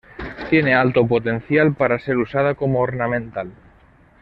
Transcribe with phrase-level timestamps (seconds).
[0.49, 3.51] Tiene alto potencial para ser usada como ornamental.